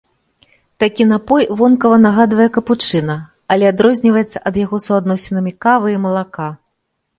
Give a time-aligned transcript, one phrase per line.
[0.83, 3.17] Такі напой вонкава нагадвае капучына,
[3.55, 6.53] але адрозніваецца ад яго суадносінамі кавы і малака.